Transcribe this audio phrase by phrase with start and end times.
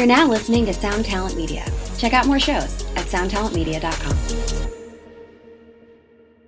[0.00, 1.62] You're now listening to Sound Talent Media.
[1.98, 4.16] Check out more shows at soundtalentmedia.com.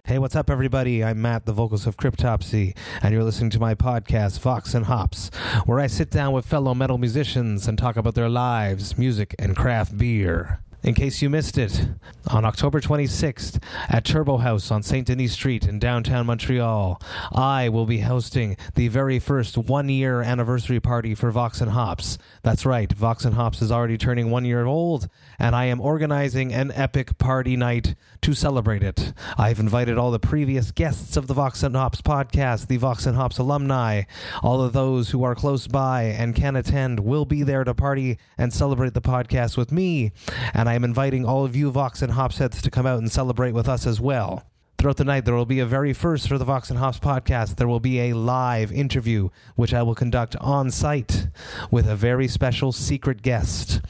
[0.05, 1.05] Hey, what's up, everybody?
[1.05, 5.29] I'm Matt, the vocals of Cryptopsy, and you're listening to my podcast, Vox and Hops,
[5.67, 9.55] where I sit down with fellow metal musicians and talk about their lives, music, and
[9.55, 10.61] craft beer.
[10.83, 11.89] In case you missed it,
[12.29, 15.07] on October 26th at Turbo House on St.
[15.07, 17.01] Denis Street in downtown Montreal,
[17.31, 22.19] I will be hosting the very first one year anniversary party for Vox and Hops.
[22.45, 25.09] That's right, Vox and Hops is already turning one year old,
[25.39, 29.13] and I am organizing an epic party night to celebrate it.
[29.39, 33.15] I've invited all the previous guests of the Vox and Hops podcast, the Vox and
[33.15, 34.03] Hops alumni,
[34.43, 38.19] all of those who are close by and can attend will be there to party
[38.37, 40.11] and celebrate the podcast with me,
[40.53, 43.13] and I am inviting all of you Vox and Hops heads to come out and
[43.13, 44.52] celebrate with us as well.
[44.83, 47.55] Throughout the night, there will be a very first for the Vox and Hops podcast.
[47.55, 51.29] There will be a live interview, which I will conduct on site
[51.71, 53.81] with a very special secret guest,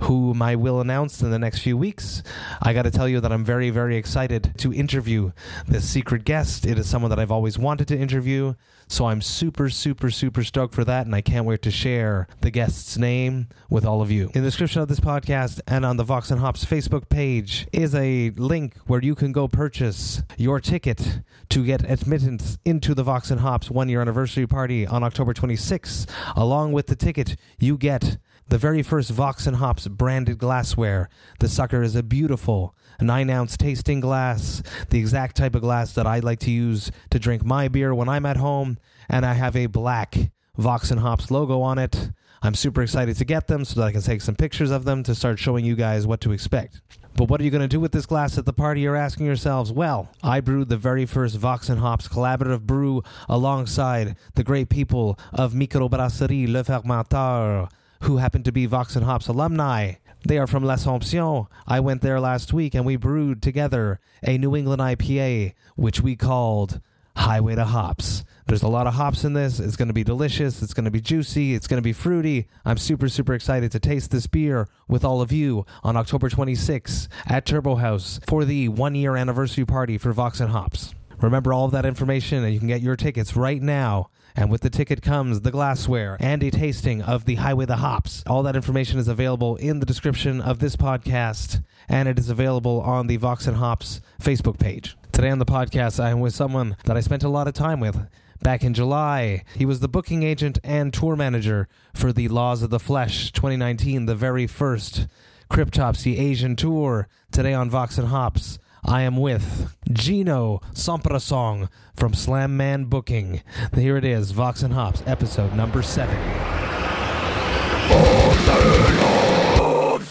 [0.00, 2.24] whom I will announce in the next few weeks.
[2.60, 5.30] I got to tell you that I'm very, very excited to interview
[5.68, 6.66] this secret guest.
[6.66, 8.54] It is someone that I've always wanted to interview.
[8.88, 12.50] So I'm super, super, super stoked for that, and I can't wait to share the
[12.50, 14.32] guest's name with all of you.
[14.34, 17.94] In the description of this podcast and on the Vox and Hops Facebook page is
[17.94, 23.30] a link where you can go purchase your ticket to get admittance into the Vox
[23.30, 26.08] and Hops one year anniversary party on October 26th.
[26.34, 28.16] Along with the ticket, you get
[28.48, 31.10] the very first Vox and Hops branded glassware.
[31.40, 36.06] The sucker is a beautiful nine ounce tasting glass, the exact type of glass that
[36.06, 38.78] I like to use to drink my beer when I'm at home,
[39.10, 40.16] and I have a black
[40.56, 42.12] Vox and Hops logo on it.
[42.42, 45.02] I'm super excited to get them so that I can take some pictures of them
[45.02, 46.80] to start showing you guys what to expect.
[47.20, 48.80] But what are you going to do with this glass at the party?
[48.80, 49.70] You're asking yourselves.
[49.70, 55.18] Well, I brewed the very first Vox and Hops collaborative brew alongside the great people
[55.30, 57.70] of Microbrasserie Le Fermenteur,
[58.04, 59.96] who happen to be Vox and Hops alumni.
[60.26, 61.46] They are from L'Assomption.
[61.66, 66.16] I went there last week and we brewed together a New England IPA, which we
[66.16, 66.80] called
[67.20, 68.24] Highway to Hops.
[68.46, 69.60] There's a lot of hops in this.
[69.60, 70.62] It's going to be delicious.
[70.62, 71.54] It's going to be juicy.
[71.54, 72.48] It's going to be fruity.
[72.64, 77.08] I'm super, super excited to taste this beer with all of you on October 26th
[77.26, 80.94] at Turbo House for the one year anniversary party for Vox and Hops.
[81.20, 84.60] Remember all of that information, and you can get your tickets right now and with
[84.60, 88.22] the ticket comes the glassware and a tasting of the Highway the Hops.
[88.26, 92.80] All that information is available in the description of this podcast, and it is available
[92.80, 94.96] on the Vox and Hops Facebook page.
[95.12, 97.80] Today on the podcast, I am with someone that I spent a lot of time
[97.80, 98.06] with.
[98.42, 102.70] Back in July, he was the booking agent and tour manager for the Laws of
[102.70, 105.06] the Flesh 2019, the very first
[105.50, 107.06] Cryptopsy Asian tour.
[107.32, 113.42] Today on Vox and Hops, I am with Gino Somprasong from Slam Man Booking.
[113.74, 116.16] Here it is, Vox and Hops, episode number seven.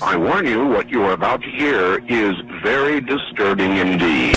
[0.02, 4.36] I warn you, what you are about to hear is very disturbing indeed.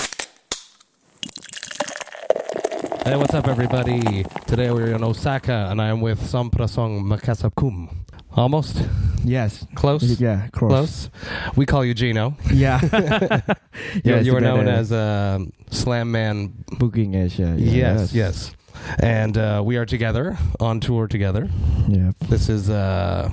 [3.05, 4.23] Hey, what's up, everybody?
[4.47, 7.89] Today we're in Osaka, and I am with Somprasong Makasakum.
[8.35, 8.87] Almost?
[9.23, 9.65] Yes.
[9.75, 10.19] Close?
[10.19, 10.69] Yeah, close.
[10.71, 11.09] Close?
[11.55, 12.35] We call you Gino.
[12.51, 12.79] Yeah.
[13.95, 15.39] You, Yes, you are known as uh,
[15.69, 17.55] Slam Man Booking yeah.
[17.55, 18.51] Yes, yes.
[18.99, 21.49] And uh, we are together on tour together.
[21.87, 22.11] Yeah.
[22.29, 23.29] This is uh,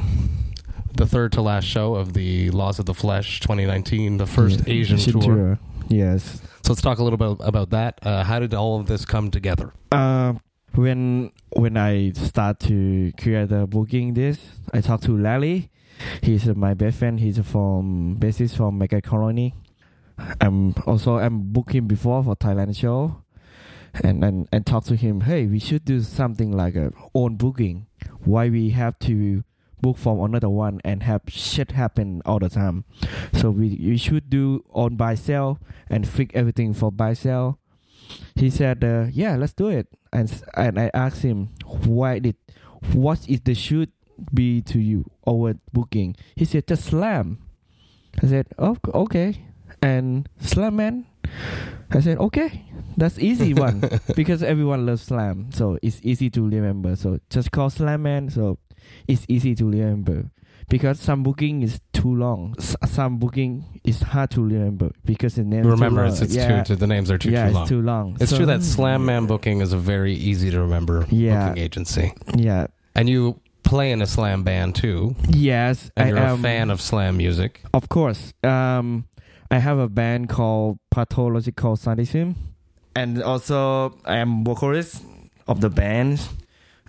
[0.94, 4.74] the third to last show of the Laws of the Flesh 2019, the first Yeah.
[4.74, 5.58] Asian Asian tour.
[5.88, 6.40] Yes.
[6.62, 7.98] So let's talk a little bit about that.
[8.02, 9.72] Uh, how did all of this come together?
[9.92, 10.34] Uh,
[10.80, 14.38] when when I start to create the booking this,
[14.72, 15.70] I talk to Lally.
[16.22, 17.20] He's my best friend.
[17.20, 19.54] He's from bassist from Mega Colony.
[20.40, 23.22] I'm also I'm booking before for Thailand show,
[24.02, 25.22] and and and talk to him.
[25.22, 27.86] Hey, we should do something like a own booking.
[28.24, 29.44] Why we have to
[29.82, 32.84] book from another one and have shit happen all the time.
[33.34, 35.58] So we we should do on buy sell
[35.88, 37.58] and fix everything for buy sell.
[38.34, 41.50] He said, uh, "Yeah, let's do it." And and I asked him,
[41.84, 42.36] "Why did?
[42.92, 43.92] What is the should
[44.32, 47.38] be to you over booking?" He said, "Just slam."
[48.22, 49.44] I said, "Oh, okay."
[49.82, 51.06] And slam man.
[51.90, 52.64] I said, "Okay,
[52.96, 53.82] that's easy one
[54.16, 56.96] because everyone loves slam, so it's easy to remember.
[56.96, 58.30] So just call slam man.
[58.30, 58.58] So
[59.06, 60.30] it's easy to remember."
[60.70, 62.54] Because some booking is too long.
[62.58, 65.66] S- some booking is hard to remember because the name.
[65.66, 66.62] Remember, too it's, it's yeah.
[66.62, 67.62] too, the names are too, yeah, too long.
[67.62, 68.16] it's too long.
[68.20, 71.48] It's So- true that Slam Man Booking is a very easy to remember Yeah.
[71.48, 72.12] booking agency.
[72.34, 72.68] Yeah.
[72.94, 76.38] And you play in a slam band too, Yes, and I you're am.
[76.38, 77.60] a fan of slam music.
[77.74, 78.32] Of course.
[78.42, 79.04] Um,
[79.50, 82.36] I have a band called Pathological Sadism,
[82.94, 85.02] and also I am vocalist
[85.48, 86.20] of the band.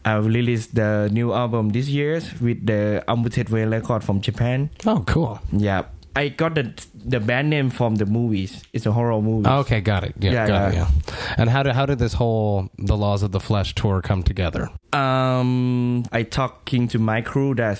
[0.03, 4.69] I released the new album this year with the Amputated Vein record from Japan.
[4.85, 5.39] Oh, cool.
[5.51, 5.83] Yeah,
[6.15, 6.73] I got the
[7.05, 8.63] the band name from the movies.
[8.73, 9.47] It's a horror movie.
[9.47, 10.13] Okay, got it.
[10.19, 10.75] Yeah, Yeah, got it.
[10.75, 10.87] yeah.
[10.89, 11.35] Yeah.
[11.37, 14.69] And how did how did this whole the Laws of the Flesh tour come together?
[14.93, 17.79] Um, I talking to my crew that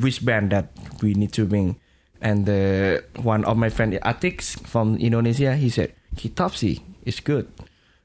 [0.00, 0.70] which band that
[1.02, 1.78] we need to bring,
[2.20, 7.46] and the one of my friend Atix from Indonesia, he said Cryptopsy is good.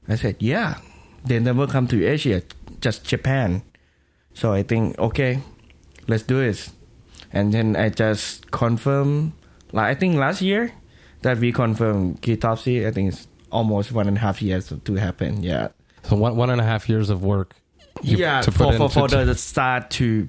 [0.08, 0.78] I said yeah.
[1.26, 2.42] They never come to Asia,
[2.86, 3.62] just Japan.
[4.34, 5.40] So I think okay,
[6.06, 6.70] let's do it.
[7.32, 9.32] And then I just confirm,
[9.72, 10.72] like I think last year
[11.22, 12.86] that we confirmed Cryptopsy.
[12.86, 15.42] I think it's almost one and a half years to happen.
[15.42, 15.68] Yeah.
[16.04, 17.56] So one one and a half years of work.
[18.02, 20.28] yeah, to for, put for, for the start to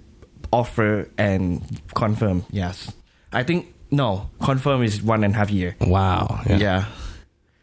[0.51, 1.62] offer and
[1.94, 2.44] confirm.
[2.50, 2.92] Yes,
[3.31, 5.75] I think no confirm is one and a half year.
[5.81, 6.42] Wow.
[6.48, 6.86] Yeah.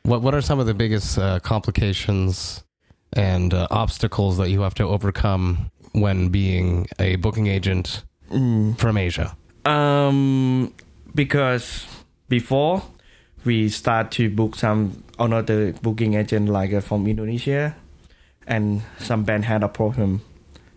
[0.04, 2.63] What what are some of the biggest uh, complications
[3.14, 8.76] and uh, obstacles that you have to overcome when being a booking agent Mm.
[8.78, 9.36] from Asia?
[9.64, 10.72] Um,
[11.14, 11.86] because
[12.28, 12.82] before
[13.44, 17.76] we start to book some another booking agent like uh, from Indonesia,
[18.46, 20.22] and some band had a problem,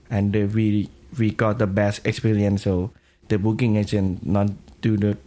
[0.10, 2.64] and uh, we we got the best experience.
[2.64, 2.92] So
[3.30, 4.52] the booking agent not
[4.82, 5.18] do the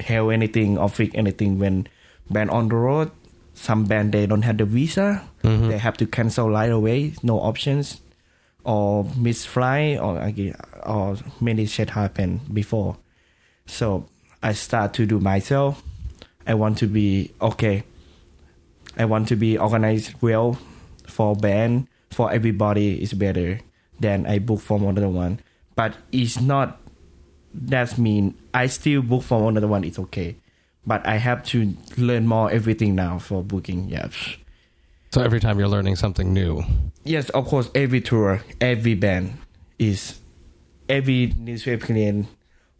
[0.00, 1.86] help anything or fix anything when
[2.30, 3.10] band on the road.
[3.54, 5.68] Some band they don't have the visa, Mhm.
[5.68, 8.00] they have to cancel right away, no options,
[8.64, 10.18] or miss flight, or
[10.84, 12.96] or many shit happen before.
[13.66, 14.06] So
[14.42, 15.82] I start to do myself.
[16.46, 17.84] I want to be okay.
[18.98, 20.58] I want to be organized well
[21.06, 23.60] for band for everybody is better
[24.00, 25.40] than I book from another one.
[25.74, 26.80] But it's not.
[27.54, 29.84] That mean I still book from another one.
[29.84, 30.36] It's okay,
[30.86, 33.88] but I have to learn more everything now for booking.
[33.88, 34.36] Yes.
[35.12, 36.64] So every time you're learning something new.
[37.04, 37.70] Yes, of course.
[37.74, 39.38] Every tour, every band
[39.78, 40.18] is
[40.88, 42.28] every new experience.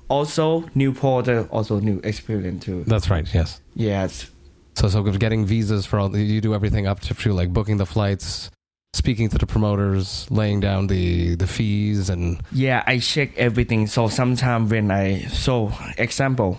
[0.08, 2.84] Also, new porter, also new experience too.
[2.86, 3.26] That's right.
[3.32, 3.60] Yes.
[3.74, 4.30] Yes,
[4.76, 8.50] So so getting visas for all you do everything up to like booking the flights,
[8.92, 12.82] speaking to the promoters, laying down the the fees and yeah.
[12.86, 13.86] I check everything.
[13.86, 16.58] So sometimes when I so example,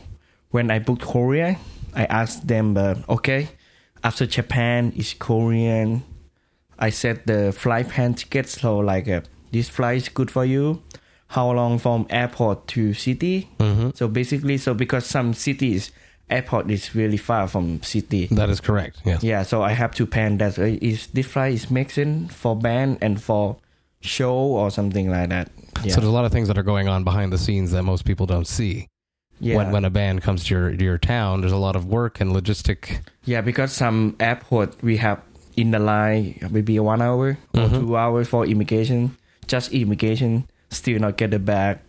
[0.51, 1.57] when I booked Korea,
[1.95, 3.49] I asked them, uh, okay,
[4.03, 6.03] after Japan is Korean.
[6.77, 8.49] I set the flight plan ticket.
[8.49, 9.21] So like, uh,
[9.51, 10.81] this flight is good for you.
[11.27, 13.49] How long from airport to city?
[13.59, 13.95] Mhm.
[13.95, 15.91] So basically, so because some cities
[16.29, 18.27] airport is really far from city.
[18.31, 18.97] that is correct.
[19.05, 19.23] Yes.
[19.23, 20.59] Yeah, so I have to plan that.
[20.59, 23.57] uh, Is this flight is mixing for band and for
[24.01, 25.49] show or something like that.
[25.83, 25.93] Yeah.
[25.93, 28.05] So there's a lot of things that are going on behind the scenes that most
[28.05, 28.87] people don't see.
[29.39, 29.57] Yeah.
[29.57, 32.19] When when a band comes to your to your town, there's a lot of work
[32.21, 32.99] and logistic.
[33.25, 35.19] yeah, because some airport we have
[35.57, 37.79] in the line maybe one hour or Mhm.
[37.79, 39.15] two hours for immigration,
[39.47, 41.79] just immigration, still not get the bag,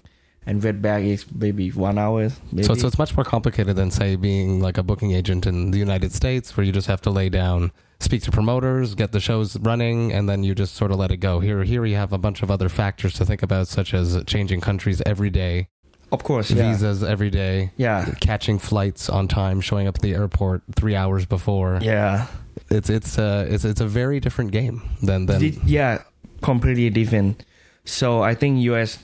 [0.46, 2.30] and red bag is maybe one hour.
[2.52, 2.62] Maybe.
[2.62, 5.78] So so it's much more complicated than say being like a booking agent in the
[5.78, 9.58] United States, where you just have to lay down, speak to promoters, get the shows
[9.58, 11.40] running, and then you just sort of let it go.
[11.40, 14.60] Here here you have a bunch of other factors to think about, such as changing
[14.60, 15.68] countries every day,
[16.16, 16.72] of course, yeah.
[16.72, 21.26] visas every day, Yeah, catching flights on time, showing up at the airport three hours
[21.26, 21.78] before.
[21.82, 22.26] yeah.
[22.70, 26.02] It's it's uh it's it's a very different game than than yeah,
[26.42, 27.44] completely different.
[27.84, 28.98] So I think US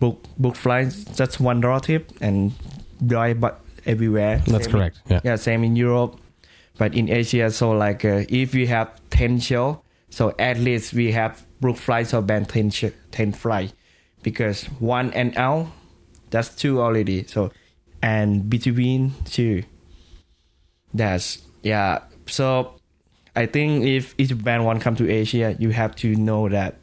[0.00, 2.52] book book flights just one road trip and
[3.06, 3.54] drive but
[3.86, 4.42] everywhere.
[4.46, 4.96] that's Same- correct.
[5.08, 5.20] Yeah.
[5.24, 6.18] Yeah, same in Europe,
[6.78, 9.80] but in Asia, so like uh, if we have ten show,
[10.10, 13.72] so at least we have book flights or band ten sh- ten flight,
[14.22, 15.66] because one and out,
[16.30, 17.24] that's two already.
[17.26, 17.50] So
[18.02, 19.62] and between two,
[20.94, 22.02] that's yeah.
[22.26, 22.74] So
[23.34, 26.76] I think if each band want come to Asia, you have to know that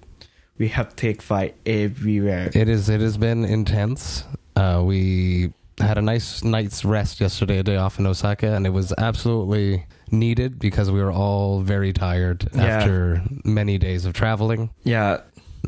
[0.58, 2.50] we have take fight everywhere.
[2.54, 2.90] It is.
[2.90, 4.24] It has been intense.
[4.56, 8.70] Uh, we had a nice night's rest yesterday, a day off in Osaka, and it
[8.70, 12.64] was absolutely needed because we were all very tired Yeah.
[12.66, 15.22] after many days of traveling, Yeah,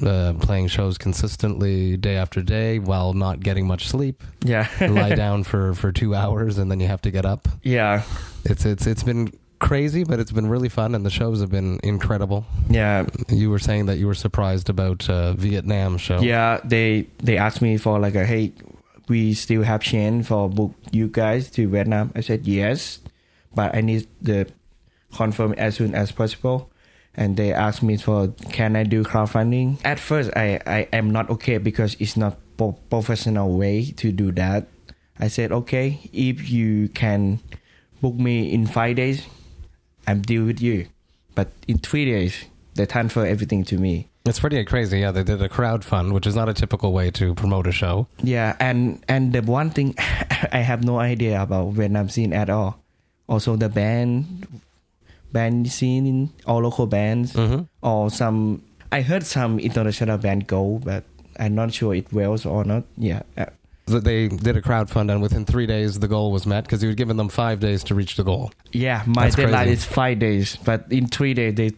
[0.03, 4.23] uh, playing shows consistently day after day while not getting much sleep.
[4.43, 7.47] yeah, Lie down for for two hours and then you have to get up.
[7.63, 8.03] yeah,
[8.43, 11.79] It's it's it's been crazy, but it's been really fun, and the shows have been
[11.81, 12.45] incredible.
[12.69, 13.05] yeah.
[13.29, 16.19] You were saying that you were surprised about uh, Vietnam show.
[16.19, 18.51] Yeah, they they asked me for like a hey,
[19.07, 22.11] we still have chance for book you guys to Vietnam.
[22.15, 22.99] I said yes,
[23.55, 24.47] but I need the
[25.13, 26.69] confirm as soon as possible.
[27.17, 29.79] And they asked me for can I do crowdfunding?
[29.83, 34.31] At first, I I am not okay because it's not pro- professional way to do
[34.33, 34.67] that.
[35.19, 37.39] I said okay if you can
[38.01, 39.25] book me in five days,
[40.07, 40.87] I'm deal with you.
[41.35, 42.45] But in three days,
[42.75, 44.09] they transfer everything to me.
[44.25, 44.99] It's pretty crazy.
[44.99, 48.07] Yeah, they did a crowdfund, which is not a typical way to promote a show.
[48.23, 49.95] Yeah, and and the one thing
[50.51, 52.81] I have no idea about Vietnam scene at all.
[53.27, 54.47] Also, the band
[55.37, 56.17] band scene, in
[56.49, 57.61] all local bands, Mm-hmm.
[57.91, 58.61] or some.
[58.97, 61.03] I heard some international band go, but
[61.43, 62.83] I'm not sure it wells or not.
[62.97, 63.45] Yeah, uh,
[63.93, 66.89] That they did a crowdfund, and within three days, the goal was met because you
[66.89, 68.45] had given them five days to reach the goal.
[68.85, 69.03] yeah.
[69.05, 69.73] My That's deadline crazy.
[69.73, 71.69] is five days, but in three days they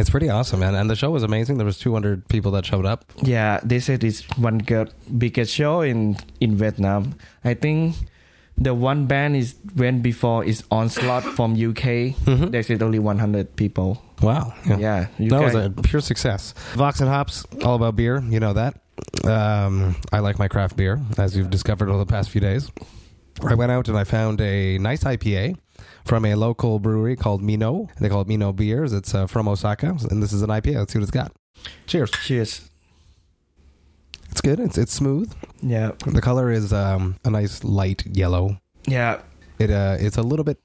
[0.00, 0.74] It's pretty awesome, man.
[0.76, 1.56] And the show was amazing.
[1.58, 3.00] There was 200 people that showed up.
[3.34, 4.88] Yeah, they said it's one good
[5.24, 7.02] biggest show in in Vietnam.
[7.50, 7.96] I think
[8.60, 12.14] the one band is went before is Onslaught from UK.
[12.26, 12.50] Mhm.
[12.50, 14.02] They said only 100 people.
[14.22, 14.52] Wow.
[14.66, 15.28] Yeah, UK.
[15.30, 16.54] That was a pure success.
[16.74, 18.22] Vox and Hops, all about beer.
[18.28, 18.74] You know that.
[19.24, 22.70] Um, I like my craft beer, as you've discovered over the past few days.
[23.42, 25.54] I went out and I found a nice IPA
[26.04, 27.88] from a local brewery called Minoh.
[28.00, 28.92] They call it Minoh Beers.
[28.92, 30.74] It's uh, from Osaka, and this is an IPA.
[30.78, 31.30] Let's see what it's got.
[31.86, 32.10] Cheers.
[32.10, 32.68] Cheers.
[34.38, 34.60] It's good.
[34.60, 35.34] It's it's smooth.
[35.62, 38.60] Yeah, The color is um, a nice light yellow.
[38.86, 39.18] yeah,
[39.58, 40.58] It uh, it's a little bit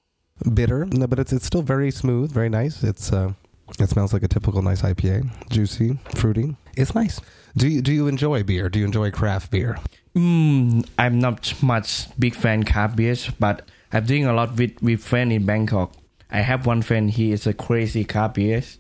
[0.54, 2.84] bitter, no, but it's it's still very smooth, very nice.
[2.84, 3.34] It's uh,
[3.80, 6.56] it smells like a typical nice IPA, juicy, fruity.
[6.78, 7.20] It's nice.
[7.58, 8.70] Do you do you enjoy beer?
[8.70, 9.80] Do you enjoy craft beer?
[10.16, 15.02] Mm, I'm not much big fan craft beers, but I'm doing a lot with with
[15.02, 15.94] friend in Bangkok.
[16.30, 17.10] I have one friend.
[17.10, 18.78] He is a crazy craft beers,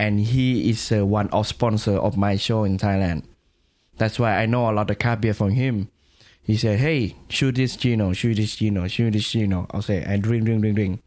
[0.00, 3.22] and he is uh, one of sponsor of my show in Thailand.
[3.98, 5.88] That's why I know a lot of craft beer from him.
[6.42, 10.16] He said, "Hey, shoot this Gino, shoot this Gino, shoot this Gino." I'll say, "I
[10.16, 11.02] drink, drink, drink, drink."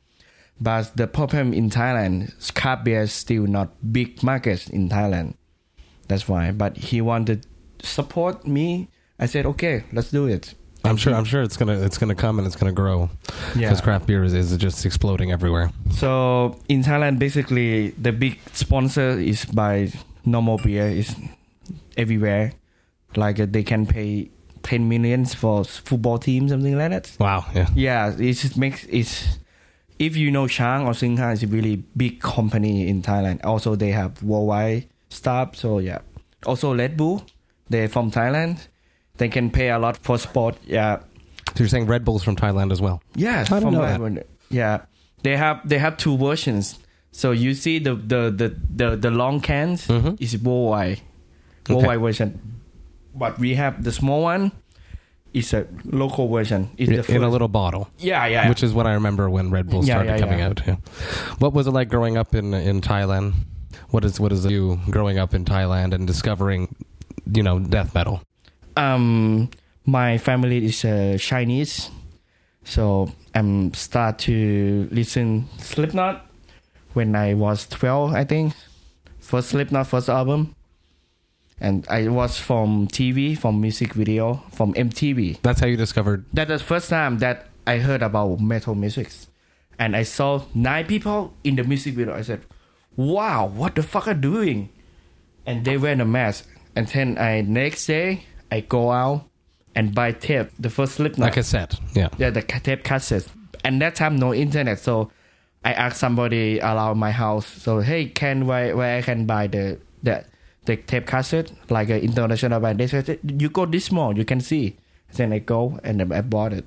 [0.62, 5.34] But the problem in Thailand, craft beer is still not big markets in Thailand.
[6.08, 6.51] That's why.
[6.51, 7.46] But he wanted
[7.82, 8.88] support me.
[9.20, 10.54] I said, "Okay, let's do it."
[10.86, 11.13] I'm sure.
[11.13, 13.10] I'm sure it's gonna it's gonna come and it's gonna grow
[13.54, 15.72] because craft beer is, is just exploding everywhere.
[15.92, 19.92] So in Thailand, basically the big sponsor is by
[20.25, 21.15] normal beer is
[21.98, 22.54] everywhere.
[23.17, 24.29] Like uh, they can pay
[24.63, 27.12] ten millions for football team, something like that.
[27.19, 27.45] Wow.
[27.53, 27.67] Yeah.
[27.75, 29.39] Yeah, it just makes it's.
[29.98, 33.39] If you know Chang or Singha is a really big company in Thailand.
[33.45, 35.55] Also, they have worldwide staff.
[35.55, 36.00] So yeah.
[36.45, 37.24] Also, Red Bull,
[37.69, 38.67] they're from Thailand.
[39.17, 40.57] They can pay a lot for sport.
[40.65, 40.98] Yeah.
[41.55, 43.01] So you're saying Red Bull's from Thailand as well?
[43.15, 44.27] Yeah, I didn't from know that that.
[44.50, 44.81] Yeah,
[45.24, 46.77] they have they have two versions.
[47.13, 50.17] So you see the the the the, the long cans Mhm.
[50.22, 51.00] is worldwide,
[51.69, 52.60] worldwide version,
[53.15, 54.51] but we have the small one.
[55.34, 56.69] It's a local version.
[56.77, 58.48] It's In, the in a little bottle, yeah yeah.
[58.48, 60.48] which is what I remember when Red Bull Yeah, started yeah, coming yeah.
[60.48, 60.62] out.
[60.65, 60.75] Yeah.
[61.39, 63.34] What was it like growing up in in Thailand?
[63.89, 66.74] What is what is you growing up in Thailand and discovering,
[67.34, 68.22] you know, death metal?
[68.77, 69.50] um
[69.86, 71.91] my family is uh, Chinese,
[72.63, 76.25] so I'm start to listen Slipknot
[76.93, 78.53] when I was twelve, I think.
[79.19, 80.55] First Slipknot first album,
[81.60, 85.42] and I was from TV, from music video, from MTV.
[85.42, 86.26] That's how you discovered.
[86.34, 89.12] That's the first time that I heard about metal music,
[89.80, 92.14] and I saw nine people in the music video.
[92.14, 92.42] I said,
[92.96, 94.70] "Wow, what the fuck are doing?"
[95.46, 96.44] And they were in a mess.
[96.76, 99.26] And then I next day I go out
[99.76, 101.30] and buy tape, the first Slipknot.
[101.30, 101.80] A cassette.
[101.94, 102.10] Yeah.
[102.18, 103.28] Yeah, the tape cassette.
[103.64, 105.12] And that time no internet, so
[105.64, 107.48] I asked somebody around my house.
[107.48, 110.26] So hey, can where where I can buy the the
[110.65, 112.79] the tape cassette like an international band?
[112.79, 114.75] They said you go this small, you can see.
[115.13, 116.65] Then I go and I bought it.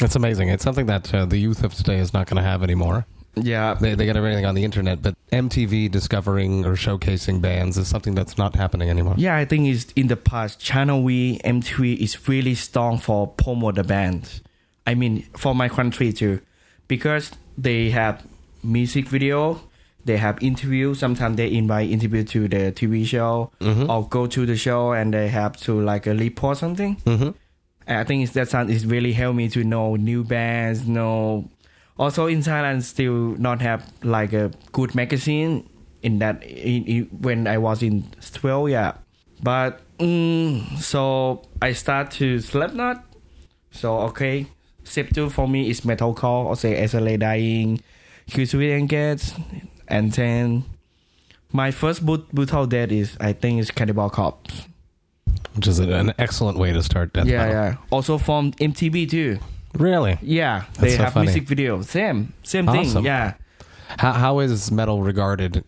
[0.00, 0.48] It's amazing.
[0.48, 3.06] It's something that uh, the youth of today is not going to have anymore.
[3.36, 7.88] Yeah, They, they get everything on the internet, but MTV discovering or showcasing bands is
[7.88, 9.14] something that's not happening anymore.
[9.18, 9.36] yeah.
[9.36, 10.60] I think it's in the past.
[10.60, 14.40] Channel V, MTV is really strong for promote the band.
[14.86, 16.40] I mean, for my country too,
[16.86, 18.24] because they have
[18.62, 19.60] music video,
[20.04, 20.94] they have interview.
[20.94, 23.88] Sometimes they invite interview to the TV show Mhm.
[23.88, 26.96] or go to the show and they have to like a report something.
[27.04, 27.30] hmm
[27.86, 31.48] And I think it's that sound is really helped me to know new bands, know.
[31.98, 35.68] Also in Thailand, still not have like a good magazine
[36.02, 38.92] in that in, in, when I was in twelve, yeah.
[39.42, 43.04] But mm, so I start to Slipknot.
[43.70, 44.46] So okay,
[44.84, 47.80] step two for me is metalcore, or say As I Lay Dying,
[48.30, 49.32] Killswitch Engage,
[49.88, 50.64] and then
[51.52, 54.66] my first brut- brutal death is I think is Cannibal Corpse.
[55.54, 57.52] Which is an excellent way to start death yeah, metal.
[57.54, 57.76] yeah.
[57.90, 59.38] Also from MTV too.
[59.74, 60.18] Really?
[60.20, 61.26] Yeah, they so have funny.
[61.26, 61.80] music video.
[61.82, 62.94] Same, same Awesome.
[62.94, 63.04] thing.
[63.04, 63.34] Yeah.
[63.98, 65.64] How, how is metal regarded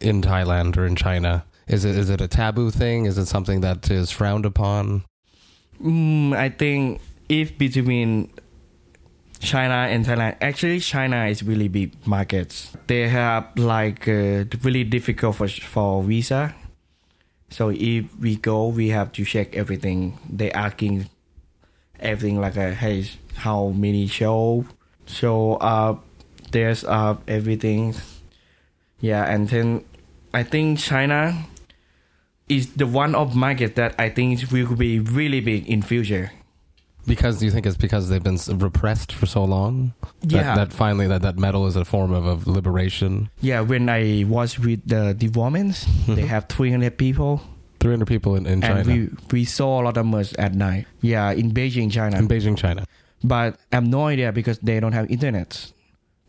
[0.00, 1.44] in Thailand or in China?
[1.66, 3.06] Is it is it a taboo thing?
[3.06, 5.04] Is it something that is frowned upon?
[5.82, 8.30] Mm, I think if between
[9.40, 12.76] China and Thailand, actually China is really big markets.
[12.86, 16.54] They have like uh, really difficult for for visa.
[17.48, 20.18] So if we go, we have to check everything.
[20.28, 21.10] They asking
[21.98, 24.64] everything like, uh, hey, how many show,
[25.06, 26.04] show up,
[26.52, 27.94] there's up everything.
[29.00, 29.84] Yeah, and then
[30.32, 31.34] I think China
[32.48, 36.30] is the one of market that I think will be really big in future.
[37.06, 39.94] Because do you think it's because they've been repressed for so long?
[40.22, 40.54] That, Yeah.
[40.54, 43.30] That finally that, that metal is a form of, of liberation.
[43.40, 46.14] Yeah, when I was with the developments, mm-hmm.
[46.14, 47.42] they have 300 people,
[47.80, 48.80] 300 people in, in China.
[48.80, 50.86] and we we saw a lot of merch at night.
[51.00, 52.18] Yeah, in Beijing, China.
[52.18, 52.84] in Beijing, China.
[53.24, 55.72] but I have no idea because they don't have internet.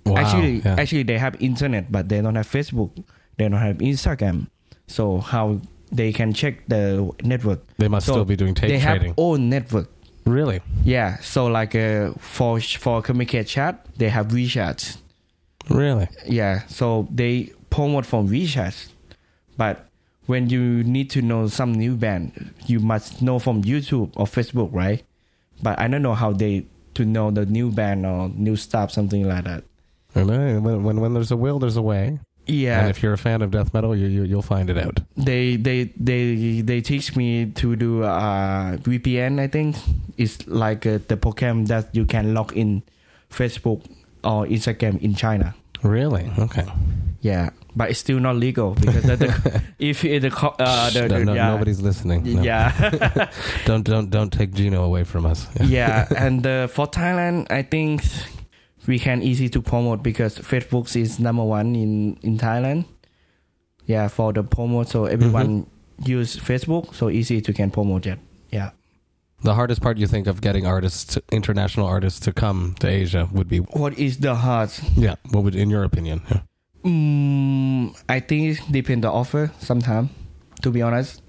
[0.05, 0.17] Wow.
[0.17, 0.75] actually, yeah.
[0.79, 2.91] actually they have internet, but they don't have Facebook.
[3.37, 4.47] They don't have Instagram.
[4.87, 5.61] So how
[5.91, 7.59] they can check the network?
[7.77, 9.09] they must so still be doing tape they trading.
[9.09, 9.89] have own network.
[10.25, 10.61] Really?
[10.83, 11.17] Yeah.
[11.19, 14.97] So like uh, for for communicate chat, they have WeChat.
[15.69, 16.07] Really?
[16.25, 16.65] Yeah.
[16.67, 18.89] So they promote from WeChat,
[19.57, 19.87] but
[20.25, 24.69] when you need to know some new band, you must know from YouTube or Facebook,
[24.71, 25.03] right?
[25.61, 29.27] But I don't know how they to know the new band or new stuff, something
[29.27, 29.63] like that.
[30.15, 30.59] And, know.
[30.59, 32.19] When, when, when there's a will, there's a way.
[32.47, 32.81] Yeah.
[32.81, 34.99] And if you're a fan of death metal, you, you, you'll find it out.
[35.15, 39.39] they they they they teach me to do uh VPN.
[39.39, 39.75] I think
[40.17, 42.81] it's like uh, the program that you can log in
[43.29, 43.85] Facebook
[44.23, 45.53] or Instagram in China.
[45.83, 46.29] Really?
[46.37, 46.65] Okay.
[47.21, 50.29] Yeah, but it's still not legal because the, if it, the
[50.59, 52.23] uh, the, No- no- yeah, Nobody's listening.
[52.35, 52.41] No.
[52.41, 53.29] yeah
[53.65, 55.47] Don't don't don't take Gino away from us.
[55.63, 58.03] yeah and uh, for Thailand I think
[58.87, 62.85] we can easy to promote because Facebook is number one in in Thailand
[63.85, 65.65] yeah for the promote so everyone
[66.03, 68.19] use Facebook so easy to can promote it
[68.51, 68.71] yeah
[69.43, 73.49] The hardest part you think of getting artists, international artists, to come to Asia would
[73.49, 75.15] be what is the hard yeah.
[75.31, 76.21] What would, in your opinion?
[76.29, 76.41] Yeah.
[76.85, 80.09] Mm, I think it depend the offer sometimes.
[80.61, 81.25] To be honest,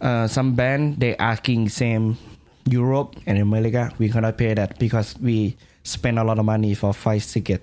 [0.00, 2.18] uh, some band they asking same
[2.66, 3.94] Europe and America.
[3.98, 5.54] We cannot pay that because we
[5.88, 7.62] spend a lot of money for flight ticket.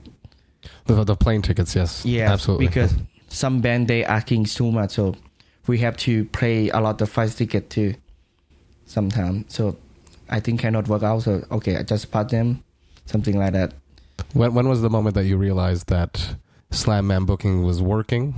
[0.85, 2.05] The, the plane tickets, yes.
[2.05, 2.67] Yeah, absolutely.
[2.67, 2.95] Because
[3.27, 5.15] some band they asking too much, so
[5.67, 7.95] we have to pay a lot of flight ticket too.
[8.87, 9.77] Sometimes, so
[10.29, 11.23] I think cannot work out.
[11.23, 12.63] So okay, I just part them,
[13.05, 13.73] something like that.
[14.33, 16.35] when when was the moment that you realized that
[16.71, 18.33] Slam Man booking was working,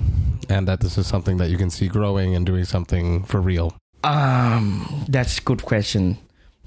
[0.50, 3.76] and that this is something that you can see growing and doing something for real?
[4.04, 6.17] Um, that's good question.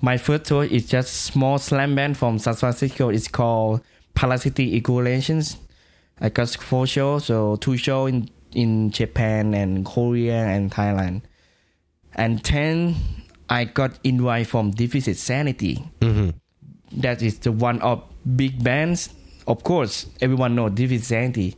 [0.02, 3.10] My first tour is just small slam band from San Francisco.
[3.10, 3.82] It's called
[4.14, 5.42] Parasitic Ejaculation.
[6.20, 11.22] I got four shows, so two shows in in Japan and Korea and Thailand.
[12.14, 12.96] And then
[13.48, 15.84] I got invite from Defeated Sanity.
[16.00, 16.30] Mm-hmm.
[17.00, 18.02] That is the one of
[18.36, 19.10] big bands.
[19.46, 21.56] Of course, everyone know Defeated Sanity.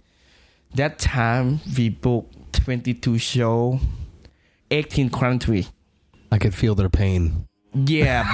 [0.75, 3.79] That time we booked 22 show,
[4.71, 5.67] 18 country.
[6.31, 7.47] I could feel their pain.
[7.75, 8.25] Yeah,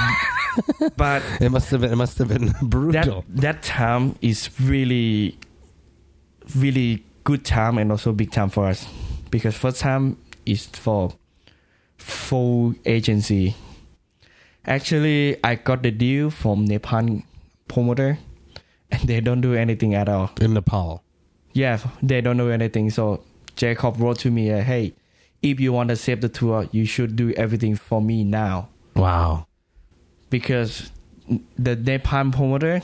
[0.96, 1.92] but It must have been.
[1.92, 3.24] It must have been brutal.
[3.28, 5.38] that time is really,
[6.56, 8.86] really good time and also big time for us
[9.30, 11.12] because first time is for
[11.98, 13.54] full agency.
[14.66, 17.22] Actually, I got the deal from Nepal
[17.68, 18.18] promoter,
[18.90, 20.30] and they don't do anything at all.
[20.40, 21.02] in Nepal.
[21.52, 22.90] Yeah, they don't do anything.
[22.90, 23.22] So
[23.56, 24.94] Jacob wrote to me, uh, "Hey,
[25.42, 28.68] if you want to save the tour, you should do everything for me now."
[28.98, 29.46] Wow.
[30.30, 30.90] because
[31.58, 32.82] the Nepal promoter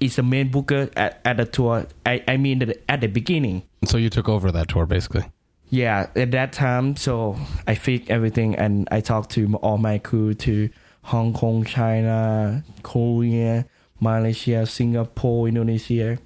[0.00, 1.86] is the main booker at, at the tour.
[2.06, 3.62] I, I mean, at- the beginning.
[3.84, 5.24] So you took over that tour, basically.
[5.68, 7.36] Yeah, at that time, so
[7.66, 10.68] I fixed everything and I talked to all my crew to
[11.02, 13.64] Hong Kong, China, Korea,
[14.00, 16.18] Malaysia, Singapore, Indonesia.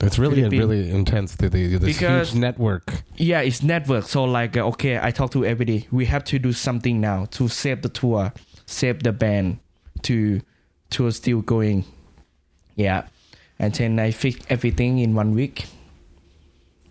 [0.00, 1.36] It's really really intense.
[1.36, 3.02] The, the, this Because- huge network.
[3.16, 4.04] Yeah, it's network.
[4.04, 5.88] So like, okay, I talk to everybody.
[5.90, 8.32] We have to do something now to save the tour,
[8.66, 9.58] save the band,
[10.02, 10.40] to
[10.90, 11.84] tour still going.
[12.74, 13.06] Yeah,
[13.58, 15.66] and then I fix everything in one week.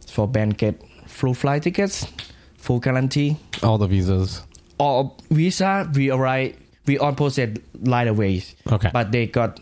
[0.07, 2.07] For band get full flight tickets,
[2.57, 4.41] full guarantee, All the visas.
[4.77, 5.89] All visa.
[5.93, 6.55] We arrive.
[6.85, 8.89] We on process right away, Okay.
[8.93, 9.59] but they got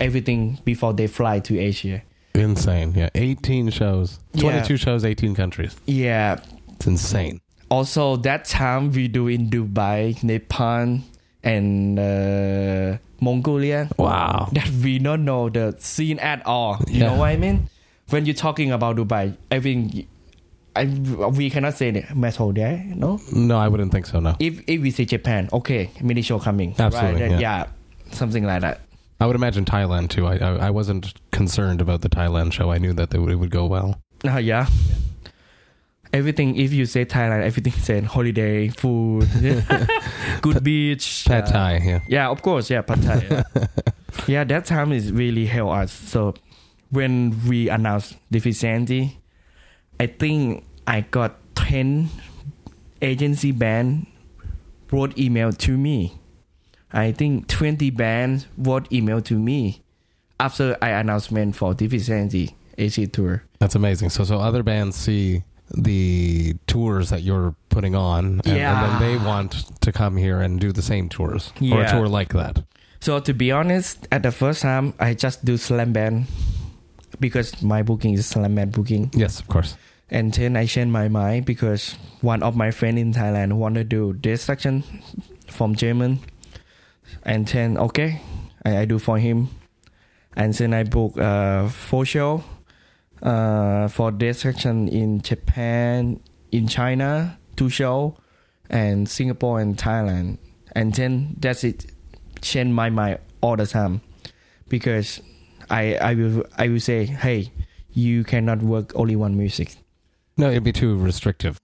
[0.00, 2.02] everything before they fly to Asia.
[2.34, 2.94] Insane.
[2.94, 3.10] Yeah.
[3.14, 4.18] 18 shows.
[4.32, 4.42] Yeah.
[4.42, 5.74] 22 shows, 18 countries.
[5.86, 6.38] Yeah,
[6.76, 7.40] It's insane.
[7.70, 11.00] also that time we do in Dubai, Nepal,
[11.44, 13.88] and uh, Mongolia.
[13.98, 14.48] Wow.
[14.52, 16.78] That we don't know the scene at all.
[16.88, 17.06] You Yeah.
[17.10, 17.68] know what I mean?
[18.10, 20.06] When you're talking about Dubai, everything,
[20.76, 20.84] I,
[21.30, 22.82] we cannot say that metal there.
[22.94, 24.34] No, No, I wouldn't think so, no.
[24.40, 26.74] if if we say Japan, okay, mini show coming.
[26.78, 27.30] Absolutely, right?
[27.32, 27.38] Yeah.
[27.40, 27.66] yeah,
[28.12, 28.80] something like that.
[29.20, 30.26] I would imagine Thailand, too.
[30.26, 32.70] I, I, I wasn't concerned about the Thailand show.
[32.72, 34.00] I knew that they would, it would go well.
[34.26, 34.66] Uh, yeah.
[36.14, 36.54] Everything.
[36.54, 39.28] If you say Thailand, everything said holiday, food,
[40.42, 42.00] good beach, Pad Thai, yeah.
[42.06, 42.70] Yeah, of course.
[42.70, 43.26] Yeah, pad thai.
[43.28, 43.66] Yeah.
[44.28, 45.90] yeah, that time is really help us.
[45.90, 46.34] So
[46.90, 49.18] when we announced Defeated Sanity,
[49.98, 52.10] I think I got ten
[53.02, 54.06] agency band
[54.92, 56.16] wrote email to me.
[56.92, 59.82] I think twenty bands wrote email to me
[60.38, 63.42] after I announcement for Defeated Sanity AC tour.
[63.58, 64.10] That's amazing.
[64.10, 68.72] So, so other bands see the tours that you're putting on, and, Yeah.
[68.72, 72.08] and then they want to come here and do the same tours or a tour
[72.08, 72.62] like that.
[73.00, 76.26] So to be honest, at the first time I just do slam band
[77.20, 79.10] because my booking is slam band booking.
[79.14, 79.76] Yes, of course.
[80.10, 83.84] And then I changed my mind because one of my friend in Thailand want to
[83.84, 84.84] do Destruction
[85.48, 86.20] from German.
[87.24, 88.20] And then okay,
[88.64, 89.48] I, I do for him.
[90.36, 92.42] And then I book uh four show
[93.24, 96.20] uh for destruction in Japan,
[96.52, 98.16] in China, two show,
[98.70, 100.38] and Singapore and Thailand.
[100.72, 101.86] And then that's it.
[102.40, 104.02] Change my mind all the time
[104.68, 105.20] because
[105.70, 107.50] I I will I will say hey
[107.92, 109.76] you cannot work only one music.
[110.36, 111.58] No, it'd be too restrictive.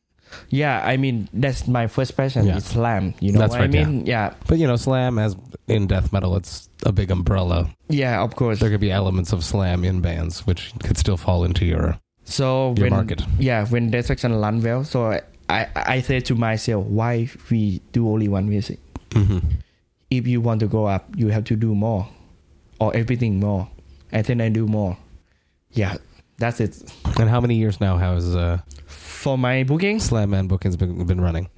[0.50, 2.46] Yeah, I mean that's my first passion.
[2.46, 2.56] Yeah.
[2.58, 3.14] It's slam.
[3.20, 4.06] You know That's what right, I mean?
[4.06, 4.34] Yeah.
[4.46, 5.36] But you know, slam as
[5.68, 7.70] in death metal, it's a big umbrella.
[7.88, 8.58] yeah, of course.
[8.60, 12.74] There could be elements of slam in bands, which could still fall into your So
[12.76, 13.22] your when market.
[13.38, 18.08] yeah, when that section run well, so I, I say to myself, why we do
[18.08, 18.78] only one music?
[19.12, 19.38] hmm
[20.10, 22.06] If you want to go up, you have to do more,
[22.78, 23.68] or everything more,
[24.12, 24.96] and then I do more.
[25.72, 25.96] Yeah,
[26.40, 26.72] that's it.
[27.20, 31.20] And how many years now has uh, For my bookings, Slam Man Bookings been, been
[31.20, 31.48] running?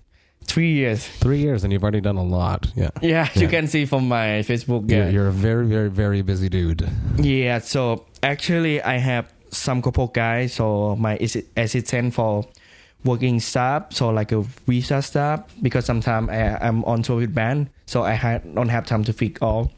[0.44, 1.06] three years.
[1.06, 2.66] Three years, and you've already done a lot.
[2.76, 2.90] Yeah.
[3.00, 4.90] Yeah, you can see from my Facebook.
[4.90, 6.82] You're, Yeah, you're a very, very, very busy dude.
[7.16, 11.14] Yeah, so actually I have some couple guys, so my
[11.56, 12.44] assistant for
[13.04, 17.70] working staff, so like a visa staff, because sometimes I, I'm on tour with band,
[17.86, 19.70] so I ha- don't have time to fix all.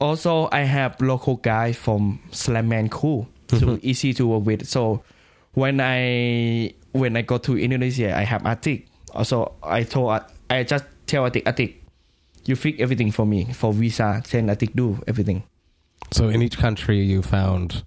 [0.00, 3.76] Also, I have local guys from Slam Man crew, so mm-hmm.
[3.82, 4.66] easy to work with.
[4.68, 5.02] So
[5.54, 8.86] when I when I go to Indonesia, I have Atik.
[9.14, 11.74] Also, I told I just tell Atik, Atik,
[12.44, 14.22] you fix everything for me for visa.
[14.30, 15.42] Then Atik do everything.
[16.12, 17.84] So in each country, you found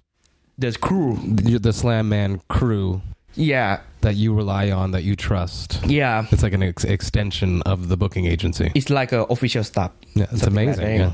[0.58, 3.00] The crew, the, the Slam Man crew
[3.34, 5.78] yeah, that you rely on, that you trust.
[5.86, 6.26] yeah.
[6.32, 8.72] It's like an ex- extension of the booking agency.
[8.74, 9.92] It's like an official staff.
[10.14, 11.12] Yeah, it's Something like amazing.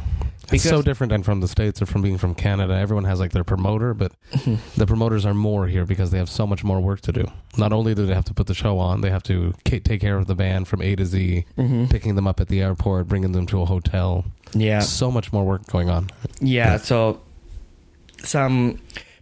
[0.52, 2.74] It's so different than from the states or from being from Canada.
[2.74, 4.56] Everyone has like their promoter, but Mm-hmm.
[4.78, 7.24] the promoters are more here because they have so much more work to do.
[7.56, 10.00] Not only do they have to put the show on, they have to ca- take
[10.00, 11.86] care of the band from A to Z, Mm-hmm.
[11.86, 14.24] picking them up at the airport, bringing them to a hotel.
[14.54, 16.10] Yeah, So much more work going on.
[16.40, 16.76] yeah.
[16.78, 17.20] So
[18.22, 18.78] some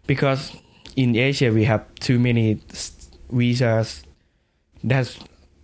[0.07, 0.57] because
[0.97, 2.61] in Asia we have too many
[3.31, 4.03] visas.
[4.85, 5.19] That's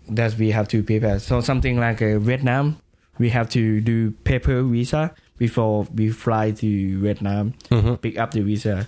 [0.09, 1.19] that we have to prepare.
[1.19, 2.79] So something like uh, Vietnam,
[3.19, 7.55] we have to do paper visa before we fly to Vietnam.
[7.71, 8.87] hmm Pick up the visa,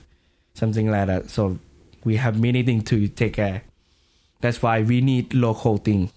[0.54, 1.30] something like that.
[1.30, 1.58] So
[2.04, 3.62] we have many things to take care.
[4.40, 6.10] That's why we need local things.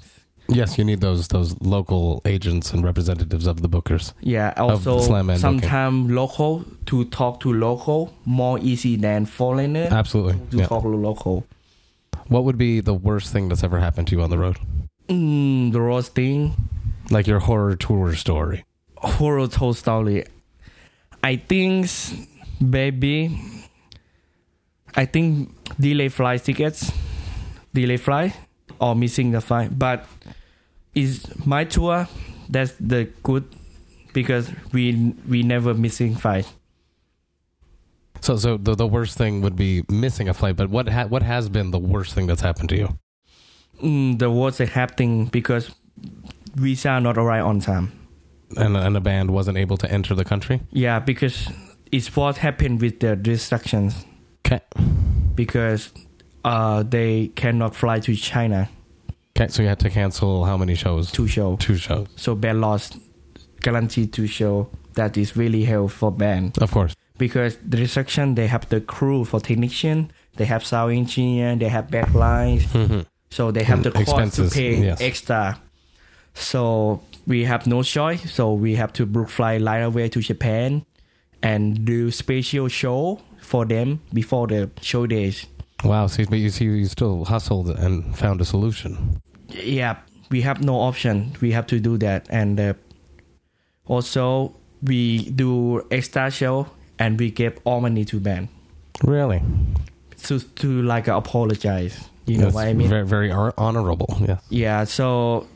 [0.49, 4.13] Yes, you need those those local agents and representatives of the bookers.
[4.21, 9.87] Yeah, also the slam and sometimes local to talk to local more easy than foreigner
[9.89, 10.35] Absolutely.
[10.51, 10.67] to Yeah.
[10.67, 11.45] talk to local.
[12.27, 14.57] What would be the worst thing that's ever happened to you on the road?
[15.07, 16.55] Mm, the worst thing,
[17.09, 18.63] Like your horror tour story.
[19.03, 20.25] Horror told story.
[21.23, 21.89] I think
[22.59, 23.39] baby,
[24.95, 26.91] I think delay flight tickets,
[27.73, 28.33] delay flight
[28.79, 29.77] or missing the flight.
[29.77, 30.05] But
[30.93, 32.07] is my tour
[32.49, 33.45] that's the good
[34.13, 36.51] because we we never missing flight.
[38.21, 40.55] So, so the, the worst thing would be missing a flight.
[40.55, 42.99] But what ha- what has been the worst thing that's happened to you?
[43.81, 45.71] Mm, the worst is happening because
[46.55, 47.91] visa not arrive on time.
[48.57, 50.61] And and a band wasn't able to enter the country.
[50.71, 51.47] Yeah, because
[51.91, 54.05] it's what happened with the restrictions
[54.45, 54.59] Okay.
[55.35, 55.91] because
[56.43, 58.67] uh they cannot fly to China
[59.35, 59.47] Okay.
[59.49, 61.11] So you had to cancel how many shows?
[61.11, 61.55] Two show.
[61.57, 62.07] Two shows.
[62.15, 62.97] So band lost
[63.61, 66.95] guaranteed two show that is really help for band Of course.
[67.17, 71.87] because the restriction they have the crew for technician, they have sound engineer, they have
[71.87, 75.01] backlines, hmm so they have the cost to pay yes.
[75.01, 75.59] extra.
[76.35, 78.31] So we have no choice.
[78.33, 80.85] So we have to book fly right away to Japan
[81.41, 85.45] and do special show for them before the show days.
[85.83, 86.07] Wow.
[86.07, 89.21] So, but you see, you still hustled and found a solution.
[89.49, 89.97] Yeah,
[90.31, 91.33] we have no option.
[91.41, 92.73] We have to do that, and uh,
[93.85, 96.67] also we do extra show
[96.99, 98.47] and we give all money to band
[99.03, 99.41] Really?
[100.23, 102.09] to to like apologize.
[102.25, 102.87] You know That's what I mean?
[102.87, 104.17] Very, very hon- honorable.
[104.21, 104.37] Yeah.
[104.49, 105.47] Yeah, so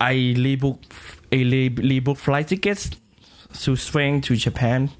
[0.00, 0.78] I rebook
[1.32, 2.90] I re- rebook flight tickets
[3.62, 4.90] to Spain to Japan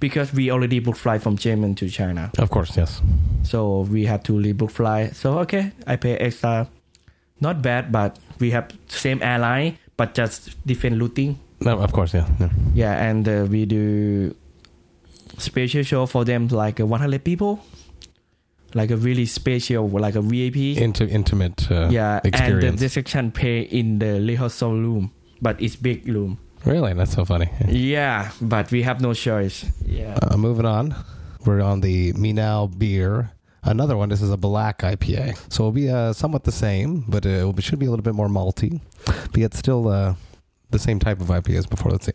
[0.00, 2.30] because we already booked flight from Germany to China.
[2.38, 2.76] Of course.
[2.76, 3.00] Yes.
[3.42, 5.14] So we have to rebook flight.
[5.16, 6.68] So okay, I pay extra.
[7.40, 11.38] Not bad, but we have same airline but just different routing.
[11.60, 11.78] No.
[11.78, 12.14] Of course.
[12.14, 12.26] Yeah.
[12.40, 12.50] yeah.
[12.74, 14.34] Yeah, and uh, we do
[15.38, 17.60] special show for them like uh, 100 people.
[18.74, 20.76] Like a really special, like a VIP.
[20.76, 21.70] Into intimate.
[21.70, 22.80] Uh, yeah, and experience.
[22.80, 26.38] the section pay in the rehearsal room, but it's big room.
[26.64, 27.50] Really, that's so funny.
[27.68, 27.94] Yeah.
[27.94, 29.66] Yeah, but we have no choice.
[29.84, 30.18] Yeah.
[30.22, 30.94] Uh, moving on,
[31.44, 32.32] we're on the Me
[32.78, 33.30] beer.
[33.62, 34.10] Another one.
[34.10, 37.62] This is a black IPA, so it'll be uh, somewhat the same, but uh, it
[37.62, 40.14] should be a little bit more malty, but yet still uh,
[40.70, 41.90] the same type of IPA as before.
[41.92, 42.12] Let's see.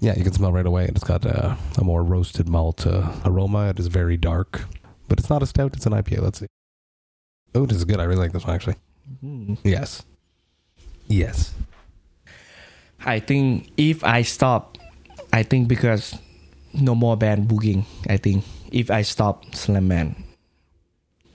[0.00, 0.86] Yeah, you can smell right away.
[0.86, 3.68] It's got uh, a more roasted malt uh, aroma.
[3.70, 4.64] It is very dark,
[5.08, 5.74] but it's not a stout.
[5.74, 6.22] It's an IPA.
[6.22, 6.46] Let's see.
[7.54, 8.00] Oh, this is good.
[8.00, 8.76] I really like this one actually.
[9.24, 9.58] Mm.
[9.64, 10.02] Yes.
[11.06, 11.54] Yes.
[13.04, 14.78] I think if I stop,
[15.32, 16.18] I think because
[16.74, 17.86] no more band booking.
[18.08, 20.24] I think if I stop Slam Man,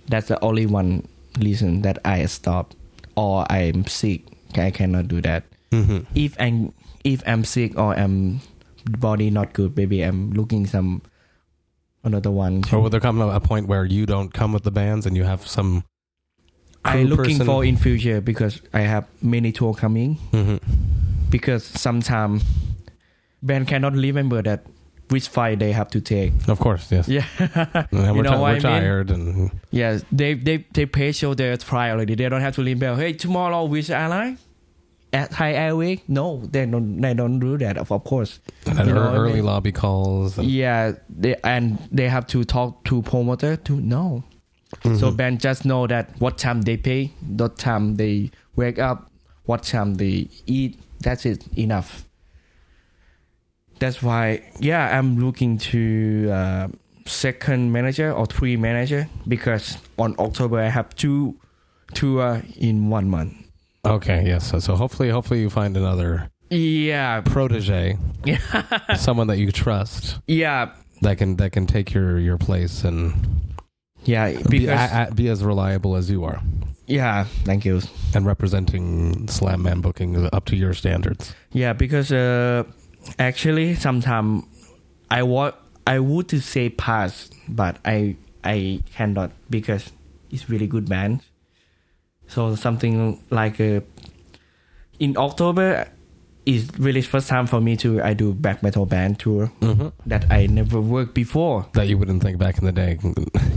[0.07, 1.07] that's the only one
[1.39, 2.73] reason that I stop,
[3.15, 4.23] or I'm sick.
[4.55, 5.43] I cannot do that.
[5.71, 5.99] Mm-hmm.
[6.15, 8.41] If I'm if I'm sick or I'm
[8.99, 11.01] body not good, maybe I'm looking some
[12.04, 12.64] another one.
[12.72, 15.24] Or will there come a point where you don't come with the bands and you
[15.24, 15.84] have some?
[16.84, 17.46] I'm looking person?
[17.46, 20.18] for in future because I have many tour coming.
[20.32, 20.60] Mhm.
[21.30, 22.44] Because sometimes
[23.44, 24.66] band cannot remember that
[25.10, 26.32] which flight they have to take.
[26.48, 27.08] Of course, yes.
[27.08, 27.26] Yeah,
[27.92, 28.64] you know ti- what we're I mean?
[29.12, 31.56] and Yeah, they they they pay show their
[31.92, 32.16] already.
[32.16, 32.96] They don't have to remember.
[33.00, 34.38] Hey, tomorrow which airline?
[35.13, 36.00] At Thai Airways?
[36.08, 37.02] No, they don't.
[37.02, 37.78] They don't do that.
[37.78, 38.39] Of of course.
[38.65, 39.45] and You know ear- what I early mean?
[39.45, 40.38] lobby calls.
[40.38, 44.24] And, Yeah, they and they have to talk to promoter to know.
[44.84, 45.17] So Mhm.
[45.17, 49.12] band just know that what time they pay, what time they wake up,
[49.45, 50.80] what time they eat.
[51.02, 51.43] That's it.
[51.58, 52.06] Enough.
[53.80, 56.67] That's why, yeah, I'm looking to uh,
[57.06, 61.36] second manager or three manager because on October I have two
[61.93, 63.34] tour in one month.
[63.86, 64.50] Okay, yes.
[64.50, 68.38] So, so hopefully, hopefully you find another Yeah, protege, yeah,
[68.96, 73.13] someone that you trust yeah, that can that can take your your place and
[74.04, 74.32] yeah.
[74.50, 76.41] be, Because a- a- be as reliable as you are
[76.88, 77.80] yeah, thank you.
[78.13, 81.34] and representing Slam Man booking up to your standards.
[81.54, 82.63] Yeah, because uh,
[83.17, 84.44] actually, sometimes
[85.10, 85.56] I want
[85.88, 89.91] I would to say pass, but I I cannot because
[90.32, 91.22] it's really good band.
[92.32, 93.82] So something like uh,
[95.00, 95.88] in October
[96.46, 99.89] is really first time for me to I do black metal band tour Mm-hmm.
[100.10, 101.67] that I never worked before.
[101.74, 102.98] That you wouldn't think back in the day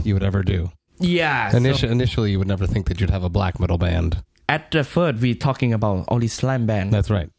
[0.03, 0.69] you would ever do.
[0.99, 1.49] Yeah.
[1.49, 4.23] so Initially, initially, you would never think that you'd have a black metal band.
[4.47, 6.91] at the third, we talking about only slam band.
[6.93, 7.29] That's right.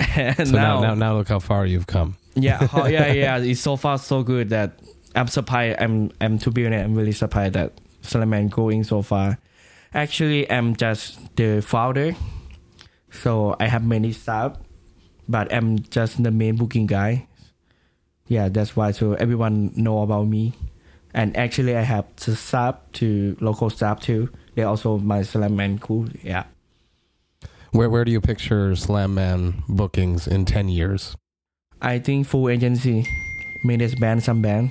[0.16, 2.16] and So now, now, now look how far you've come.
[2.34, 3.36] yeah, how, yeah, yeah.
[3.38, 4.80] It's so far so good that
[5.14, 5.78] I'm surprised.
[5.80, 9.38] I'm, I'm to be honest, I'm really surprised that slam band going so far.
[9.92, 12.14] Actually, I'm just the founder,
[13.10, 14.56] so I have many staff,
[15.28, 17.26] but I'm just the main booking guy.
[18.28, 18.92] Yeah, that's why.
[18.92, 20.54] So everyone know about me,
[21.12, 24.30] and actually, I have the staff to local staff too.
[24.54, 26.08] They also my Slam Man crew.
[26.22, 26.44] Yeah.
[27.72, 31.16] Where where do you picture Slam Man bookings in ten years?
[31.82, 33.06] I think full agency,
[33.64, 34.70] manage band, some band,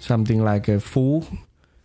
[0.00, 1.26] something like a full,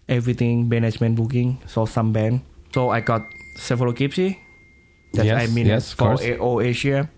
[0.10, 1.60] everything management booking.
[1.68, 2.42] So some band.
[2.74, 3.22] So I got
[3.58, 4.40] several here
[5.14, 6.18] that Yes, I manage yes, for.
[6.22, 7.10] AO Asia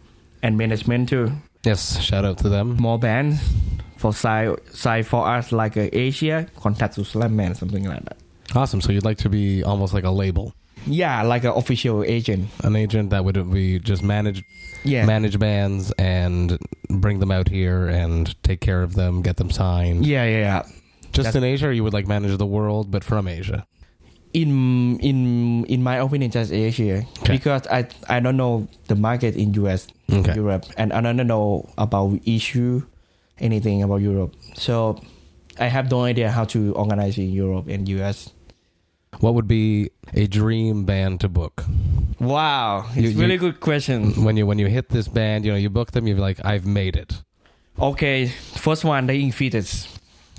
[0.43, 1.31] and management too.
[1.63, 2.77] Yes, shout out to them.
[2.77, 3.39] More bands
[3.97, 8.17] for side side for us like a Asia contact to Slam Man something like that.
[8.55, 8.79] Awesome.
[8.81, 10.53] So you'd like to be almost like a label,
[10.87, 12.47] Yeah, like an official agent.
[12.63, 14.43] an agent that would be just manage
[14.85, 15.05] Yeah.
[15.05, 16.57] manage bands and
[16.89, 20.05] bring them out here and take care of them, get them signed.
[20.05, 20.63] Yeah, yeah, yeah.
[21.11, 23.65] Just in Asia, or you would like manage the world, but from Asia.
[24.31, 27.33] in in in my opinion just asia Okay.
[27.33, 27.81] because i
[28.13, 30.35] i don't know the market in us Okay.
[30.37, 32.85] europe and i don't know about issue
[33.41, 35.01] anything about europe so
[35.57, 38.29] i have no idea how to organize in europe and us
[39.17, 41.65] What would be a dream band to book?
[42.21, 45.49] wow it's You- you- really good question When you when you hit this band, you
[45.51, 46.05] know you book them.
[46.05, 47.25] You're like, I've made it.
[47.81, 48.29] okay
[48.61, 49.89] first one the infetus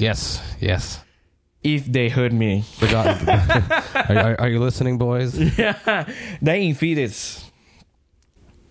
[0.01, 1.01] Yes, yes.
[1.63, 3.21] if they heard me Forgot-
[4.09, 5.37] are, are, are you listening, boys?
[5.59, 6.09] yeah
[6.41, 7.45] the infetus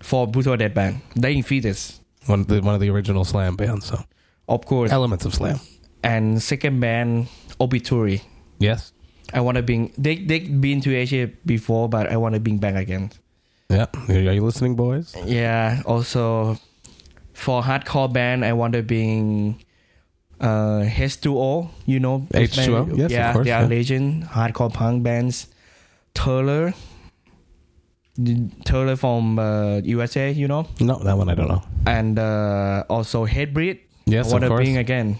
[0.02, 3.86] for brutal dead band the infetus One of the one of the original Slam bands.
[3.88, 4.02] So
[4.48, 5.60] of course elements of Slam.
[6.04, 7.28] and second band
[7.62, 8.22] obituary
[8.60, 8.92] Yes.
[9.32, 9.94] I want to bring.
[9.96, 13.12] They they been to Asia before, but I want to bring back again.
[13.70, 13.86] Yeah.
[14.10, 15.14] Are you listening, boys?
[15.24, 15.84] Yeah.
[15.86, 16.58] Also,
[17.38, 19.62] for hardcore band, I want to bring
[20.40, 21.70] uh H2O.
[21.86, 22.86] You know, this H2O?
[22.88, 23.68] band- Yes, of yeah, course, they are yeah.
[23.68, 25.48] legend hardcore punk bands.
[26.14, 26.74] Taylor,
[28.66, 30.32] Taylor from uh, USA.
[30.32, 31.62] You know, No, that one I don't know.
[31.86, 33.80] and uh, also Headbreed.
[34.06, 34.60] Yes, want of course.
[34.66, 35.18] bring again.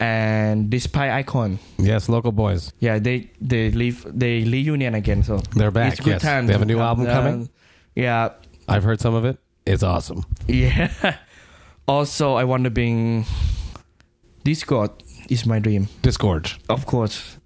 [0.00, 1.58] And Despite Icon.
[1.78, 2.72] Yes, local boys.
[2.80, 5.22] Yeah, they they leave they reunion again.
[5.22, 5.92] So They're back.
[5.92, 6.22] It's good yes.
[6.22, 6.46] time.
[6.46, 7.48] They have a new album coming.
[7.94, 8.30] Yeah,
[8.68, 9.38] I've heard some of it.
[9.64, 10.24] It's awesome.
[10.48, 10.90] yeah.
[11.86, 13.24] also, I want to bring
[14.44, 14.90] Disgorge.
[15.30, 16.58] Is my dream, Disgorge.
[16.68, 17.38] of course.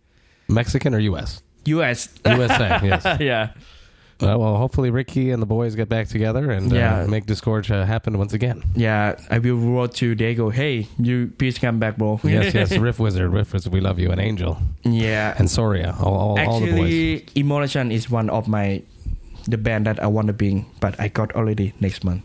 [0.48, 1.42] Mexican or U.S.?
[1.66, 2.08] US.
[2.26, 3.20] USA, yes.
[3.20, 3.50] yeah.
[4.20, 7.02] Uh, well, hopefully Ricky and the boys get back together and Yeah.
[7.02, 8.64] uh, make Disgorge uh, happen once again.
[8.74, 10.50] Yeah, I will wrote to Diego.
[10.50, 12.18] Hey, you please come back, bro.
[12.24, 12.76] yes, yes.
[12.76, 14.10] Riff Wizard, Riff Wizard, we love you.
[14.10, 14.58] And Angel.
[14.82, 15.36] yeah.
[15.38, 15.94] And Soria.
[16.00, 16.80] All, all, all the boys.
[16.80, 18.82] Actually, Immolation is one of my
[19.46, 22.22] the band that I want to be in, but I got already next month.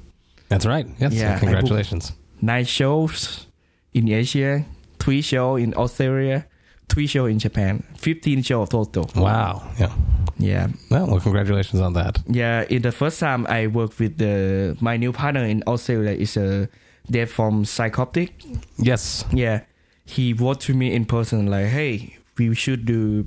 [0.50, 0.88] That's right.
[0.98, 1.14] Yes.
[1.14, 2.12] Yeah, Congratulations.
[2.42, 3.46] Nice shows
[3.94, 4.64] in Asia,
[5.00, 6.46] three show in Australia,
[6.90, 9.10] three show in Japan, fifteen show total.
[9.16, 9.62] Oh, wow.
[9.80, 9.92] Yeah.
[10.40, 12.20] Yeah, Well, well, congratulations on that.
[12.28, 12.66] yeah.
[12.70, 16.68] In the first time I worked with the my new partner in Australia is a
[17.10, 18.32] Dave from Psychroptic.
[18.78, 19.24] Yes.
[19.32, 19.62] Yeah,
[20.06, 23.24] he wrote to me in person like, "Hey, we should do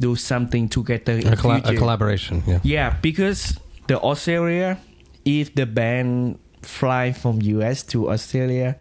[0.00, 2.42] do something together in A, colla- a collaboration.
[2.46, 2.58] Yeah.
[2.62, 4.78] Yeah, because the Australia,
[5.24, 8.76] if the band fly from US to Australia,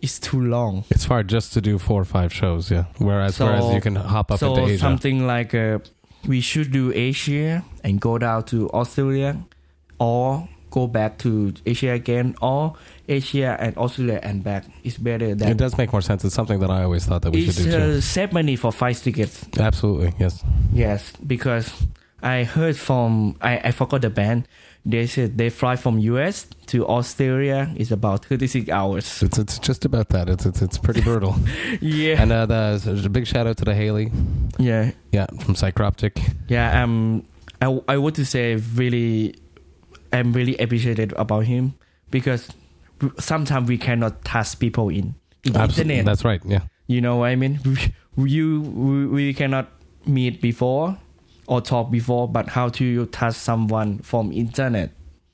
[0.00, 0.84] it's too long.
[0.90, 2.70] It's far just to do four or five shows.
[2.70, 2.84] Yeah.
[2.98, 4.78] Whereas, So- whereas you can hop up so into Asia.
[4.80, 5.78] something like uh,
[6.26, 9.36] we should do Asia and go down to Australia,
[9.98, 12.74] or go back to Asia again, or
[13.08, 14.64] Asia and Australia and back.
[14.84, 16.24] It's better than It does make more sense.
[16.24, 17.76] It's something that I always thought that we should do too.
[17.98, 19.46] uh, save money for five tickets.
[19.58, 20.12] Absolutely.
[20.18, 20.44] Yes.
[20.72, 21.72] Yes, because
[22.22, 24.46] I heard from I, I forgot the band.
[24.86, 29.22] They said they fly from US to Australia is about thirty six hours.
[29.22, 30.28] It's it's just about that.
[30.28, 31.34] It's it's, it's pretty brutal.
[31.80, 34.10] Yeah, and uh, the, there's a big shout out to the Haley.
[34.58, 36.34] yeah, Yeah, from Psychroptic.
[36.48, 36.82] yeah.
[36.82, 37.22] Um,
[37.60, 39.34] I I want to say really,
[40.12, 41.74] I'm really appreciated about him
[42.10, 42.48] because
[43.18, 45.14] sometimes we cannot touch people in
[45.44, 45.94] in Absolutely.
[45.98, 46.04] internet.
[46.06, 46.40] That's right.
[46.46, 46.60] Yeah.
[46.86, 47.60] You know what I mean?
[47.64, 47.76] We,
[48.30, 49.68] you we, we cannot
[50.06, 50.96] meet before
[51.48, 54.92] or talk before, but how to you touch someone from internet?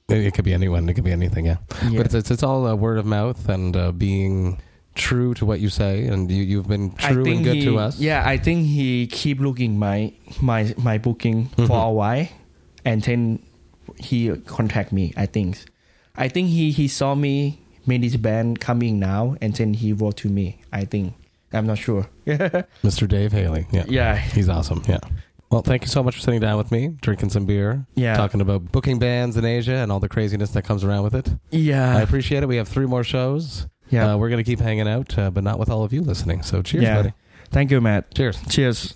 [0.09, 0.89] It, it could be anyone.
[0.89, 1.47] It could be anything.
[1.47, 1.59] Yeah.
[1.91, 1.99] Yeah.
[1.99, 4.61] But it's, it's it's all uh, word of mouth and uh, being
[4.95, 7.99] true to what you say, and you you've been true and good he, to us.
[7.99, 11.67] Yeah, I think he keep looking my my my booking Mhm.
[11.67, 12.29] for a while,
[12.85, 13.41] and then
[13.99, 15.13] he contact me.
[15.17, 15.59] I think,
[16.17, 20.17] I think he he saw me made this band coming now, and then he wrote
[20.19, 20.61] to me.
[20.73, 21.13] I think
[21.53, 22.07] I'm not sure.
[22.27, 23.09] Mr.
[23.09, 23.67] Dave Haley.
[23.71, 23.85] Yeah.
[23.89, 24.83] yeah, He's awesome.
[24.89, 24.99] Yeah.
[25.51, 28.41] Well, thank you so much for sitting down with me, drinking some beer, yeah, talking
[28.41, 31.29] about booking bands in Asia and all the craziness that comes around with it.
[31.51, 32.47] Yeah, I appreciate it.
[32.47, 33.69] We have three more shows.
[33.91, 34.13] yeah.
[34.15, 36.43] Uh, we're going to keep hanging out, uh, but not with all of you listening.
[36.43, 36.97] So cheers, Yeah.
[36.97, 37.13] buddy.
[37.51, 38.13] Thank you, Matt.
[38.15, 38.41] Cheers.
[38.49, 38.95] Cheers.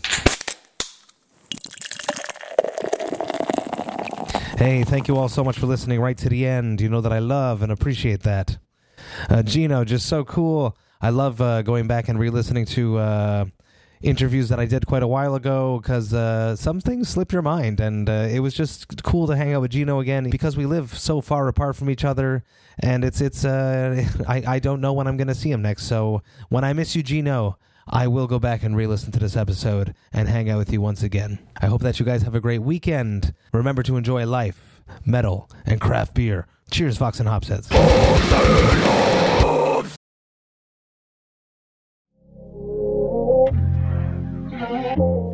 [4.59, 6.81] Hey, thank you all so much for listening right to the end.
[6.81, 8.59] You know that I love and appreciate that.
[9.31, 10.77] Uh, Gino, just so cool.
[11.01, 13.45] I love uh, going back and re listening to uh,
[14.03, 17.81] interviews that I did quite a while ago because uh, some things slip your mind.
[17.81, 20.97] And uh, it was just cool to hang out with Gino again because we live
[20.97, 22.45] so far apart from each other.
[22.79, 25.85] And it's, it's, uh, I, I don't know when I'm going to see him next.
[25.85, 27.59] So when I miss you, Gino,
[27.91, 30.81] I will go back and re listen to this episode and hang out with you
[30.81, 31.39] once again.
[31.61, 33.35] I hope that you guys have a great weekend.
[33.53, 36.47] Remember to enjoy life, metal, and craft beer.
[36.71, 37.69] Cheers, Fox and Hopsheads.